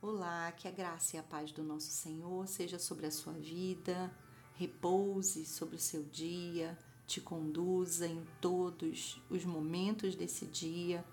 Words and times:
Olá, 0.00 0.52
que 0.52 0.68
a 0.68 0.70
graça 0.70 1.16
e 1.16 1.18
a 1.18 1.24
paz 1.24 1.50
do 1.50 1.60
nosso 1.60 1.90
Senhor 1.90 2.46
seja 2.46 2.78
sobre 2.78 3.06
a 3.06 3.10
sua 3.10 3.32
vida, 3.32 4.14
repouse 4.54 5.44
sobre 5.44 5.74
o 5.74 5.80
seu 5.80 6.04
dia, 6.04 6.78
te 7.04 7.20
conduza 7.20 8.06
em 8.06 8.24
todos 8.40 9.20
os 9.28 9.44
momentos 9.44 10.14
desse 10.14 10.46
dia, 10.46 11.04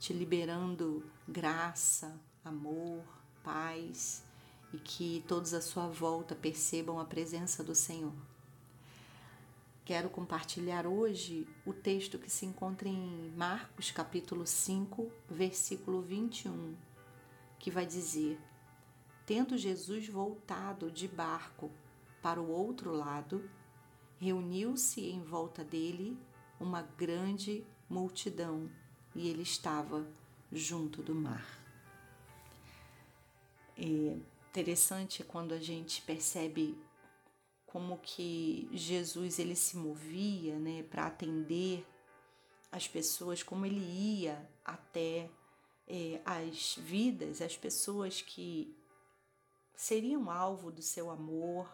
te 0.00 0.12
liberando 0.12 1.08
graça, 1.28 2.20
amor, 2.44 3.04
paz 3.44 4.24
e 4.72 4.78
que 4.78 5.24
todos 5.28 5.54
à 5.54 5.60
sua 5.60 5.86
volta 5.86 6.34
percebam 6.34 6.98
a 6.98 7.04
presença 7.04 7.62
do 7.62 7.76
Senhor. 7.76 8.12
Quero 9.84 10.10
compartilhar 10.10 10.84
hoje 10.84 11.46
o 11.64 11.72
texto 11.72 12.18
que 12.18 12.28
se 12.28 12.44
encontra 12.44 12.88
em 12.88 13.32
Marcos, 13.36 13.92
capítulo 13.92 14.44
5, 14.44 15.12
versículo 15.30 16.02
21 16.02 16.95
que 17.66 17.70
vai 17.72 17.84
dizer: 17.84 18.38
Tendo 19.26 19.58
Jesus 19.58 20.06
voltado 20.08 20.88
de 20.88 21.08
barco 21.08 21.68
para 22.22 22.40
o 22.40 22.48
outro 22.48 22.92
lado, 22.92 23.50
reuniu-se 24.20 25.00
em 25.00 25.20
volta 25.20 25.64
dele 25.64 26.16
uma 26.60 26.82
grande 26.82 27.66
multidão 27.90 28.70
e 29.16 29.28
ele 29.28 29.42
estava 29.42 30.06
junto 30.52 31.02
do 31.02 31.12
mar. 31.12 31.44
É 33.76 34.16
interessante 34.48 35.24
quando 35.24 35.52
a 35.52 35.58
gente 35.58 36.02
percebe 36.02 36.78
como 37.66 37.98
que 37.98 38.70
Jesus 38.72 39.40
ele 39.40 39.56
se 39.56 39.76
movia, 39.76 40.56
né, 40.56 40.84
para 40.84 41.06
atender 41.06 41.84
as 42.70 42.86
pessoas, 42.86 43.42
como 43.42 43.66
ele 43.66 43.80
ia 43.80 44.48
até 44.64 45.28
é, 45.86 46.20
as 46.24 46.74
vidas, 46.76 47.40
as 47.40 47.56
pessoas 47.56 48.20
que 48.20 48.76
seriam 49.74 50.30
alvo 50.30 50.70
do 50.70 50.82
seu 50.82 51.10
amor, 51.10 51.68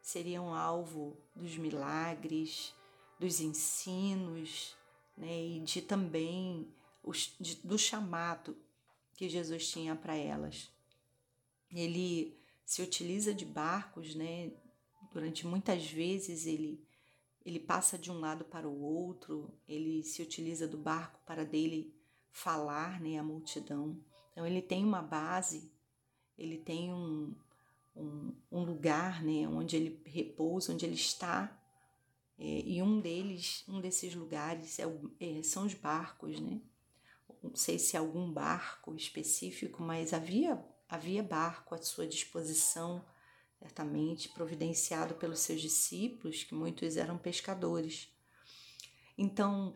seriam 0.00 0.54
alvo 0.54 1.16
dos 1.34 1.56
milagres, 1.56 2.74
dos 3.18 3.40
ensinos, 3.40 4.76
né, 5.16 5.44
e 5.44 5.60
de 5.60 5.82
também 5.82 6.72
os, 7.02 7.34
de, 7.38 7.56
do 7.56 7.78
chamado 7.78 8.56
que 9.14 9.28
Jesus 9.28 9.68
tinha 9.68 9.94
para 9.94 10.16
elas. 10.16 10.70
Ele 11.70 12.38
se 12.64 12.80
utiliza 12.82 13.34
de 13.34 13.44
barcos, 13.44 14.14
né? 14.14 14.50
Durante 15.12 15.46
muitas 15.46 15.86
vezes 15.86 16.46
ele 16.46 16.82
ele 17.44 17.58
passa 17.58 17.96
de 17.96 18.10
um 18.10 18.20
lado 18.20 18.44
para 18.44 18.68
o 18.68 18.82
outro, 18.82 19.50
ele 19.66 20.02
se 20.04 20.20
utiliza 20.20 20.68
do 20.68 20.76
barco 20.76 21.18
para 21.24 21.44
dele 21.44 21.94
falar 22.32 23.00
né, 23.00 23.18
a 23.18 23.22
multidão. 23.22 23.98
Então 24.32 24.46
ele 24.46 24.62
tem 24.62 24.84
uma 24.84 25.02
base, 25.02 25.70
ele 26.38 26.58
tem 26.58 26.92
um, 26.92 27.34
um, 27.94 28.34
um 28.50 28.64
lugar 28.64 29.22
né, 29.22 29.46
onde 29.48 29.76
ele 29.76 30.02
repousa, 30.04 30.72
onde 30.72 30.84
ele 30.84 30.94
está. 30.94 31.56
É, 32.38 32.44
e 32.44 32.82
um 32.82 33.00
deles, 33.00 33.64
um 33.68 33.80
desses 33.80 34.14
lugares 34.14 34.78
é, 34.78 34.84
é, 35.20 35.42
são 35.42 35.66
os 35.66 35.74
barcos, 35.74 36.40
né? 36.40 36.60
Não 37.42 37.54
sei 37.54 37.78
se 37.78 37.96
é 37.96 37.98
algum 37.98 38.30
barco 38.30 38.94
específico, 38.94 39.82
mas 39.82 40.12
havia, 40.12 40.62
havia 40.88 41.22
barco 41.22 41.74
à 41.74 41.78
sua 41.78 42.06
disposição, 42.06 43.04
certamente 43.58 44.28
providenciado 44.28 45.14
pelos 45.14 45.40
seus 45.40 45.60
discípulos, 45.60 46.44
que 46.44 46.54
muitos 46.54 46.96
eram 46.96 47.16
pescadores. 47.16 48.10
Então, 49.16 49.74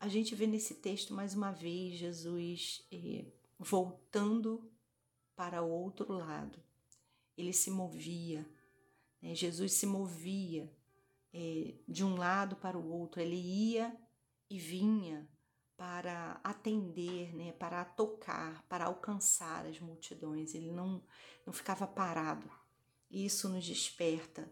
a 0.00 0.08
gente 0.08 0.34
vê 0.34 0.46
nesse 0.46 0.74
texto 0.76 1.12
mais 1.12 1.34
uma 1.34 1.50
vez 1.50 1.94
Jesus 1.94 2.86
eh, 2.92 3.26
voltando 3.58 4.70
para 5.34 5.62
o 5.62 5.70
outro 5.70 6.12
lado. 6.12 6.62
Ele 7.36 7.52
se 7.52 7.70
movia, 7.70 8.48
né? 9.20 9.34
Jesus 9.34 9.72
se 9.72 9.86
movia 9.86 10.72
eh, 11.32 11.74
de 11.86 12.04
um 12.04 12.16
lado 12.16 12.56
para 12.56 12.78
o 12.78 12.90
outro, 12.90 13.20
ele 13.20 13.36
ia 13.36 13.96
e 14.48 14.58
vinha 14.58 15.28
para 15.76 16.40
atender, 16.42 17.32
né? 17.36 17.52
para 17.52 17.84
tocar, 17.84 18.64
para 18.68 18.86
alcançar 18.86 19.64
as 19.64 19.78
multidões. 19.78 20.52
Ele 20.52 20.72
não, 20.72 21.00
não 21.46 21.52
ficava 21.52 21.86
parado. 21.86 22.50
Isso 23.08 23.48
nos 23.48 23.64
desperta, 23.64 24.50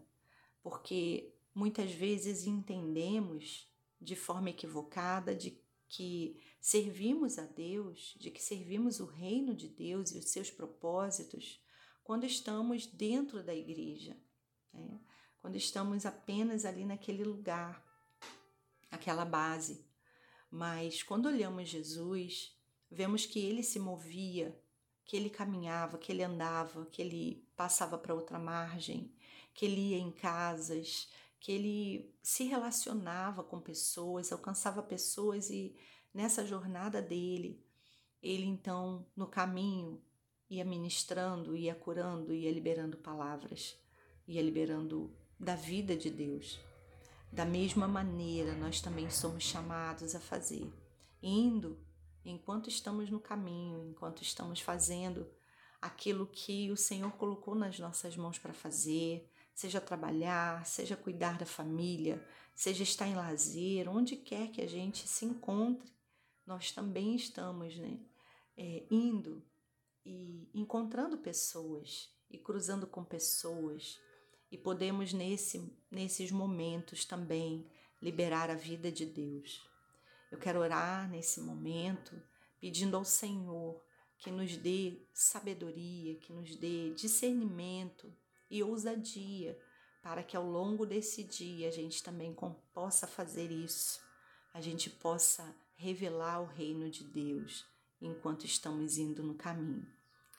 porque 0.63 1.33
muitas 1.53 1.91
vezes 1.91 2.47
entendemos 2.47 3.69
de 3.99 4.15
forma 4.15 4.49
equivocada 4.49 5.35
de 5.35 5.59
que 5.87 6.39
servimos 6.59 7.37
a 7.39 7.45
Deus, 7.45 8.15
de 8.19 8.29
que 8.29 8.41
servimos 8.41 8.99
o 8.99 9.05
reino 9.05 9.55
de 9.55 9.67
Deus 9.67 10.11
e 10.11 10.17
os 10.17 10.29
seus 10.29 10.51
propósitos 10.51 11.61
quando 12.03 12.25
estamos 12.25 12.85
dentro 12.87 13.43
da 13.43 13.53
igreja, 13.53 14.15
né? 14.73 14.99
quando 15.41 15.57
estamos 15.57 16.05
apenas 16.05 16.63
ali 16.63 16.85
naquele 16.85 17.23
lugar, 17.23 17.85
aquela 18.89 19.25
base. 19.25 19.85
Mas 20.49 21.03
quando 21.03 21.25
olhamos 21.25 21.67
Jesus, 21.67 22.57
vemos 22.89 23.25
que 23.25 23.39
ele 23.39 23.61
se 23.61 23.77
movia, 23.77 24.57
que 25.03 25.17
ele 25.17 25.29
caminhava, 25.29 25.97
que 25.97 26.11
ele 26.11 26.23
andava, 26.23 26.85
que 26.85 27.01
ele 27.01 27.45
passava 27.57 27.97
para 27.97 28.13
outra 28.13 28.39
margem, 28.39 29.13
que 29.53 29.65
ele 29.65 29.89
ia 29.89 29.97
em 29.97 30.11
casas, 30.11 31.09
que 31.39 31.51
ele 31.51 32.15
se 32.21 32.43
relacionava 32.45 33.43
com 33.43 33.59
pessoas, 33.59 34.31
alcançava 34.31 34.81
pessoas 34.81 35.49
e 35.49 35.75
nessa 36.13 36.45
jornada 36.45 37.01
dele, 37.01 37.63
ele 38.21 38.45
então 38.45 39.05
no 39.15 39.27
caminho 39.27 40.01
ia 40.49 40.65
ministrando, 40.65 41.55
ia 41.55 41.75
curando, 41.75 42.33
ia 42.33 42.51
liberando 42.51 42.97
palavras, 42.97 43.77
ia 44.27 44.41
liberando 44.41 45.15
da 45.39 45.55
vida 45.55 45.95
de 45.95 46.09
Deus. 46.09 46.59
Da 47.31 47.45
mesma 47.45 47.87
maneira, 47.87 48.55
nós 48.55 48.81
também 48.81 49.09
somos 49.09 49.43
chamados 49.43 50.15
a 50.15 50.19
fazer, 50.19 50.71
indo 51.21 51.77
enquanto 52.23 52.69
estamos 52.69 53.09
no 53.09 53.19
caminho, 53.19 53.83
enquanto 53.83 54.23
estamos 54.23 54.59
fazendo 54.59 55.29
aquilo 55.81 56.25
que 56.25 56.71
o 56.71 56.77
Senhor 56.77 57.11
colocou 57.13 57.53
nas 57.53 57.77
nossas 57.79 58.15
mãos 58.17 58.39
para 58.39 58.53
fazer, 58.53 59.29
seja 59.57 59.81
trabalhar, 59.81 60.63
seja 60.67 60.95
cuidar 60.95 61.35
da 61.35 61.45
família, 61.45 62.23
seja 62.53 62.83
estar 62.83 63.07
em 63.07 63.15
lazer, 63.15 63.89
onde 63.89 64.15
quer 64.15 64.51
que 64.51 64.61
a 64.61 64.67
gente 64.67 65.07
se 65.07 65.25
encontre, 65.25 65.91
nós 66.45 66.71
também 66.71 67.15
estamos 67.15 67.75
né, 67.75 67.99
é, 68.55 68.85
indo 68.91 69.43
e 70.05 70.47
encontrando 70.53 71.17
pessoas 71.17 72.07
e 72.29 72.37
cruzando 72.37 72.85
com 72.85 73.03
pessoas 73.03 73.99
e 74.51 74.59
podemos 74.59 75.11
nesse, 75.11 75.75
nesses 75.89 76.31
momentos 76.31 77.03
também 77.03 77.67
liberar 77.99 78.51
a 78.51 78.55
vida 78.55 78.91
de 78.91 79.07
Deus. 79.07 79.67
Eu 80.31 80.37
quero 80.37 80.59
orar 80.59 81.09
nesse 81.09 81.41
momento 81.41 82.21
pedindo 82.59 82.95
ao 82.95 83.03
Senhor 83.03 83.83
que 84.19 84.29
nos 84.29 84.55
dê 84.55 85.01
sabedoria, 85.15 86.13
que 86.19 86.31
nos 86.31 86.55
dê 86.55 86.93
discernimento 86.93 88.13
e 88.49 88.63
ousadia 88.63 89.57
para 90.01 90.23
que 90.23 90.37
ao 90.37 90.45
longo 90.45 90.85
desse 90.85 91.23
dia 91.23 91.67
a 91.67 91.71
gente 91.71 92.01
também 92.01 92.35
possa 92.73 93.05
fazer 93.05 93.51
isso, 93.51 93.99
a 94.53 94.61
gente 94.61 94.89
possa 94.89 95.55
revelar 95.75 96.41
o 96.41 96.45
reino 96.45 96.89
de 96.89 97.03
Deus 97.03 97.65
enquanto 98.01 98.45
estamos 98.45 98.97
indo 98.97 99.21
no 99.21 99.35
caminho. 99.35 99.85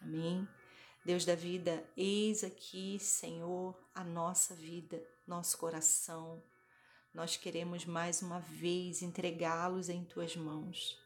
Amém? 0.00 0.48
Deus 1.04 1.24
da 1.24 1.34
vida, 1.34 1.88
eis 1.96 2.42
aqui, 2.44 2.98
Senhor, 2.98 3.78
a 3.94 4.02
nossa 4.04 4.54
vida, 4.54 5.02
nosso 5.26 5.56
coração. 5.58 6.42
Nós 7.12 7.36
queremos 7.36 7.84
mais 7.84 8.22
uma 8.22 8.40
vez 8.40 9.02
entregá-los 9.02 9.88
em 9.88 10.04
tuas 10.04 10.36
mãos. 10.36 10.98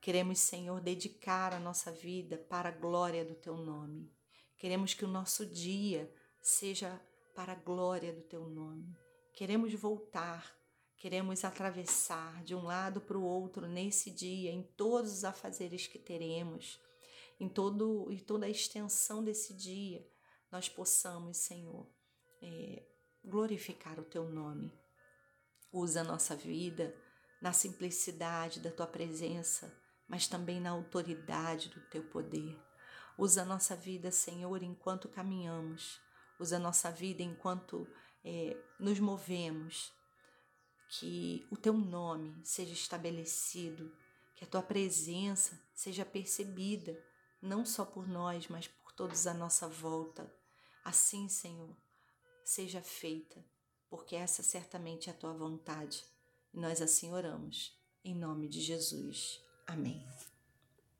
Queremos, 0.00 0.38
Senhor, 0.40 0.80
dedicar 0.80 1.52
a 1.52 1.60
nossa 1.60 1.90
vida 1.90 2.36
para 2.36 2.68
a 2.68 2.72
glória 2.72 3.24
do 3.24 3.34
teu 3.34 3.56
nome. 3.56 4.10
Queremos 4.58 4.92
que 4.94 5.04
o 5.04 5.08
nosso 5.08 5.46
dia 5.46 6.12
seja 6.44 7.00
para 7.34 7.52
a 7.52 7.56
glória 7.56 8.12
do 8.12 8.20
teu 8.20 8.46
nome. 8.46 8.94
Queremos 9.32 9.72
voltar, 9.72 10.54
queremos 10.98 11.42
atravessar 11.42 12.44
de 12.44 12.54
um 12.54 12.62
lado 12.62 13.00
para 13.00 13.16
o 13.16 13.24
outro 13.24 13.66
nesse 13.66 14.10
dia, 14.10 14.52
em 14.52 14.62
todos 14.62 15.10
os 15.10 15.24
afazeres 15.24 15.86
que 15.86 15.98
teremos, 15.98 16.78
em, 17.40 17.48
todo, 17.48 18.14
toda 18.26 18.44
a 18.44 18.50
extensão 18.50 19.24
desse 19.24 19.54
dia, 19.54 20.06
nós 20.52 20.68
possamos, 20.68 21.38
Senhor, 21.38 21.88
é, 22.42 22.86
glorificar 23.24 23.98
o 23.98 24.04
teu 24.04 24.28
nome. 24.28 24.70
Usa 25.72 26.02
a 26.02 26.04
nossa 26.04 26.36
vida 26.36 26.94
na 27.40 27.54
simplicidade 27.54 28.60
da 28.60 28.70
tua 28.70 28.86
presença, 28.86 29.74
mas 30.06 30.28
também 30.28 30.60
na 30.60 30.70
autoridade 30.70 31.70
do 31.70 31.80
teu 31.88 32.04
poder. 32.04 32.56
Usa 33.16 33.42
a 33.42 33.46
nossa 33.46 33.74
vida, 33.74 34.10
Senhor, 34.10 34.62
enquanto 34.62 35.08
caminhamos 35.08 36.03
usa 36.38 36.56
a 36.56 36.60
nossa 36.60 36.90
vida 36.90 37.22
enquanto 37.22 37.86
é, 38.24 38.56
nos 38.78 38.98
movemos. 38.98 39.92
Que 40.98 41.46
o 41.50 41.56
teu 41.56 41.72
nome 41.72 42.40
seja 42.44 42.72
estabelecido, 42.72 43.92
que 44.36 44.44
a 44.44 44.46
tua 44.46 44.62
presença 44.62 45.58
seja 45.74 46.04
percebida 46.04 46.96
não 47.44 47.64
só 47.64 47.84
por 47.84 48.08
nós, 48.08 48.48
mas 48.48 48.66
por 48.68 48.92
todos 48.92 49.26
à 49.26 49.34
nossa 49.34 49.68
volta. 49.68 50.32
Assim, 50.84 51.28
Senhor, 51.28 51.76
seja 52.44 52.80
feita, 52.80 53.44
porque 53.88 54.16
essa 54.16 54.42
certamente 54.42 55.08
é 55.08 55.12
a 55.12 55.16
tua 55.16 55.32
vontade. 55.32 56.04
E 56.52 56.58
nós 56.58 56.80
assim 56.80 57.12
oramos, 57.12 57.76
em 58.04 58.14
nome 58.14 58.48
de 58.48 58.60
Jesus. 58.60 59.40
Amém. 59.66 60.06